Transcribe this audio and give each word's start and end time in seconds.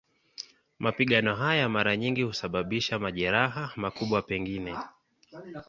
Mapigano 0.79 1.35
hayo 1.35 1.69
mara 1.69 1.97
nyingi 1.97 2.21
husababisha 2.23 2.99
majeraha, 2.99 3.71
makubwa 3.75 4.21
pengine. 4.21 4.75